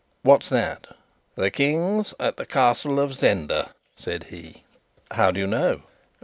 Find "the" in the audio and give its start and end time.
1.35-1.51, 2.37-2.45